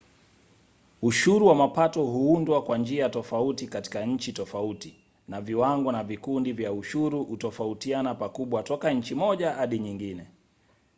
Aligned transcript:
ushuru 1.01 1.47
wa 1.47 1.55
mapato 1.55 2.03
huundwa 2.03 2.61
kwa 2.63 2.77
njia 2.77 3.09
tofauti 3.09 3.67
katika 3.67 4.05
nchi 4.05 4.33
tofauti 4.33 4.95
na 5.27 5.41
viwango 5.41 5.91
na 5.91 6.03
vikundi 6.03 6.53
vya 6.53 6.73
ushuru 6.73 7.23
hutofautiana 7.23 8.15
pakubwa 8.15 8.63
toka 8.63 8.91
nchi 8.93 9.15
moja 9.15 9.51
hadi 9.51 9.79
nyingine 9.79 10.27